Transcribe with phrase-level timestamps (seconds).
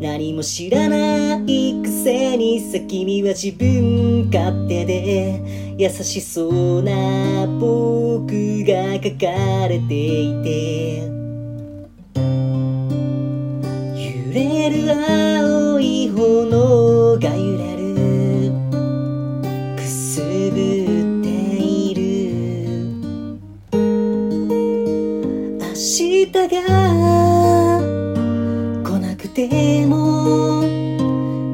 [0.00, 8.32] 何も知らないくせにさ君は自分勝手で優しそうな僕
[8.64, 11.02] が書かれていて
[13.94, 18.52] 揺れる青い炎が揺れる
[19.76, 21.28] くすぶって
[21.62, 22.00] いる。
[25.60, 27.39] 明日が
[29.48, 30.60] ても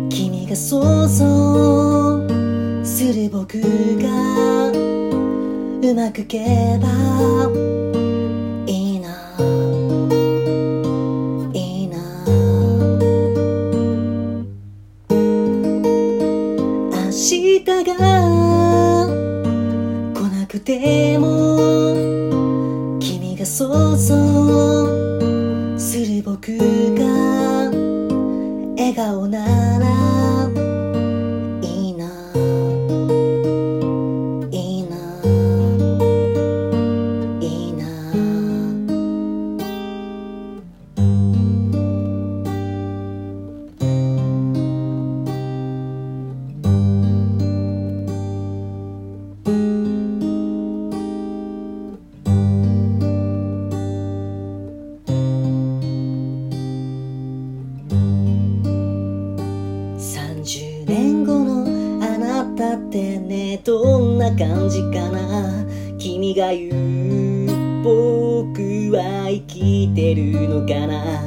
[0.08, 2.26] 君が想像
[2.84, 6.38] する僕がうまくけ
[6.82, 6.88] ば
[8.66, 9.08] いいな。
[11.52, 11.98] いいな。
[16.90, 17.94] 明日が
[20.12, 21.94] 来なくても
[22.98, 24.16] 君が想像
[25.78, 26.85] する僕が
[28.96, 29.75] 看我呢。
[60.86, 61.64] 年後の
[62.04, 65.66] あなたってねどんな感じかな。
[65.98, 71.20] 君が言う僕は生きてるのかな。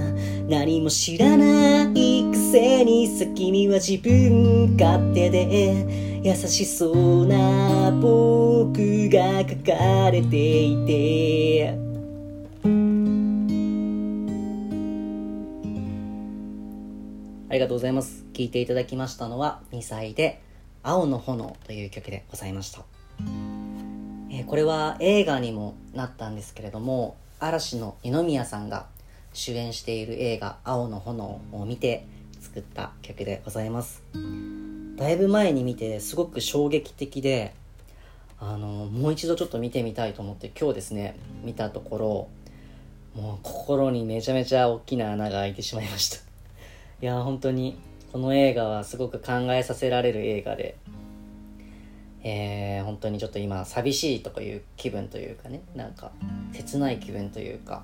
[0.48, 6.10] 何も知らないくせにさ君は自分勝手で。
[6.24, 11.89] 優しそうな僕が書かれていて。
[17.50, 18.26] ありがとうございます。
[18.34, 20.40] 聴いていただきましたのは2歳で
[20.84, 22.84] 青の炎という曲でございました。
[24.32, 28.86] えーこれは映画にもなったんですけれども、嵐の二宮さんが
[29.34, 32.06] 主演している映画青の炎を見て
[32.40, 34.04] 作った曲でございます。
[34.96, 37.56] だいぶ前に見てすごく衝撃的で、
[38.40, 41.98] あの、もう一度ちょっと見てみたいと思って今日ですね、見たとこ
[43.16, 46.29] ろ、もう心にめちゃめちゃ大きな穴が開いてしまいました。
[47.02, 47.80] いや本当に
[48.12, 50.78] この映画はすごく考えさせられる映画で、
[52.24, 55.62] えー、本当にちょっと今寂しいとかいう気分というかね。
[55.76, 56.12] なんか
[56.52, 57.84] 切ない気分というか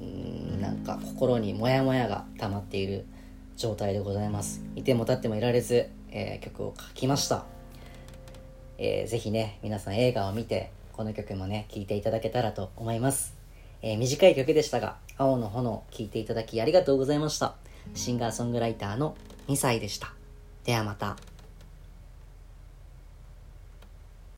[0.00, 3.04] うんなんか心にモヤモヤが溜まっている
[3.56, 4.62] 状態でございます。
[4.74, 7.44] いても立ってもいられず、えー曲を書きました、
[8.78, 13.36] えーぜひね皆さん映画を見てこの曲もね聴いていただけたらと思います。
[13.82, 17.54] えー短い曲でしたが、青の炎聴いていただきありがとうございました。
[17.94, 19.16] シンガーソングライターの
[19.48, 20.12] 2歳でした。
[20.64, 21.16] ではまた。